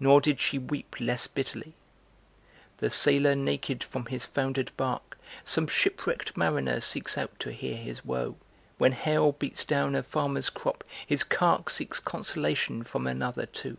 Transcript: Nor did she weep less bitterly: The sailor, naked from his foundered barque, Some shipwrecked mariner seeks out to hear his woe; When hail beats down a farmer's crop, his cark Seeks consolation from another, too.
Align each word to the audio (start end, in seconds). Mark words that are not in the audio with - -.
Nor 0.00 0.22
did 0.22 0.40
she 0.40 0.58
weep 0.58 0.96
less 1.00 1.26
bitterly: 1.26 1.74
The 2.78 2.88
sailor, 2.88 3.34
naked 3.34 3.84
from 3.84 4.06
his 4.06 4.24
foundered 4.24 4.70
barque, 4.78 5.18
Some 5.44 5.66
shipwrecked 5.66 6.34
mariner 6.34 6.80
seeks 6.80 7.18
out 7.18 7.38
to 7.40 7.52
hear 7.52 7.76
his 7.76 8.02
woe; 8.02 8.36
When 8.78 8.92
hail 8.92 9.32
beats 9.32 9.64
down 9.66 9.94
a 9.94 10.02
farmer's 10.02 10.48
crop, 10.48 10.82
his 11.06 11.22
cark 11.24 11.68
Seeks 11.68 12.00
consolation 12.00 12.84
from 12.84 13.06
another, 13.06 13.44
too. 13.44 13.76